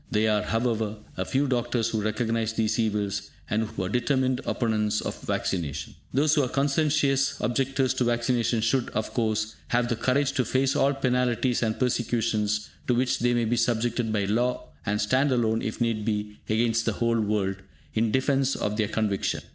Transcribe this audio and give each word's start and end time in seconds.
There 0.09 0.31
are, 0.31 0.41
however, 0.41 0.97
a 1.15 1.25
few 1.25 1.45
doctors 1.45 1.89
who 1.89 2.01
recognise 2.01 2.53
these 2.53 2.79
evils, 2.79 3.29
and 3.47 3.65
who 3.65 3.83
are 3.83 3.87
determined 3.89 4.41
opponents 4.45 4.99
of 4.99 5.21
vaccination. 5.21 5.93
Those 6.11 6.33
who 6.33 6.41
are 6.41 6.49
conscientious 6.49 7.37
objectors 7.39 7.93
to 7.93 8.03
vaccination 8.05 8.61
should, 8.61 8.89
of 8.95 9.13
course, 9.13 9.55
have 9.67 9.89
the 9.89 9.95
courage 9.95 10.31
to 10.31 10.43
face 10.43 10.75
all 10.75 10.95
penalties 10.95 11.61
or 11.61 11.73
persecutions 11.73 12.67
to 12.87 12.95
which 12.95 13.19
they 13.19 13.35
may 13.35 13.45
be 13.45 13.57
subjected 13.57 14.11
by 14.11 14.25
law, 14.25 14.69
and 14.87 14.99
stand 14.99 15.31
alone, 15.31 15.61
if 15.61 15.79
need 15.79 16.03
be, 16.03 16.39
against 16.49 16.85
the 16.85 16.93
whole 16.93 17.19
world, 17.21 17.57
in 17.93 18.09
defence 18.09 18.55
of 18.55 18.77
their 18.77 18.87
conviction. 18.87 19.41